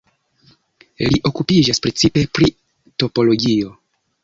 [1.07, 2.51] Li okupiĝas precipe pri
[3.05, 3.79] topologio.